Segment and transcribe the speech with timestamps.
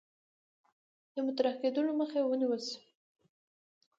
[1.13, 2.77] د مطرح کېدلو مخه یې ونیول شي.